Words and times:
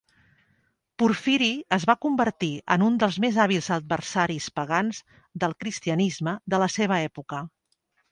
Porfiri 1.01 1.49
es 1.75 1.83
va 1.89 1.95
convertir 2.05 2.49
en 2.75 2.85
un 2.85 2.95
dels 3.03 3.19
més 3.25 3.37
hàbils 3.43 3.67
adversaris 3.75 4.47
pagans 4.61 5.03
del 5.45 5.55
cristianisme 5.65 6.35
de 6.55 6.61
la 6.65 6.71
seva 6.79 6.99
època. 7.11 7.43